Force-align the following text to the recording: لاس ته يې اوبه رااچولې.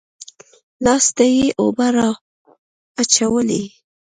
لاس 0.85 1.05
ته 1.15 1.25
يې 1.35 1.45
اوبه 1.59 1.87
رااچولې. 1.95 3.63